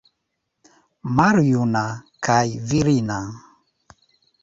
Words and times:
Maljuna, 1.19 1.85
kaj 2.29 2.43
virina. 2.73 3.23